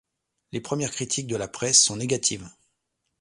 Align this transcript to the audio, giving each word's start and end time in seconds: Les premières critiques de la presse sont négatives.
Les 0.51 0.61
premières 0.61 0.89
critiques 0.89 1.27
de 1.27 1.35
la 1.35 1.47
presse 1.47 1.79
sont 1.83 1.95
négatives. 1.95 2.49